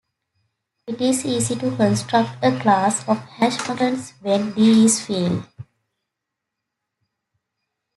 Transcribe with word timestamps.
It 0.87 0.99
is 0.99 1.25
easy 1.27 1.53
to 1.57 1.75
construct 1.75 2.31
a 2.43 2.59
class 2.59 3.07
of 3.07 3.19
hash 3.19 3.57
functions 3.57 4.13
when 4.23 4.51
"D" 4.53 4.85
is 4.85 4.99
field. 4.99 5.45